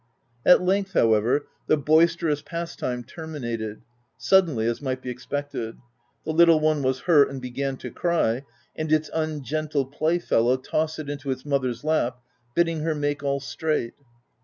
[0.47, 3.83] At length, however, the boisterous pastime terminated—
[4.31, 5.77] suddenly, as might be expected:
[6.25, 8.43] the little one was hurt and began to cry;
[8.75, 12.17] and its ungentle playfellow tossed it into its mother's lap,
[12.55, 13.93] bidding her i( make all straight.''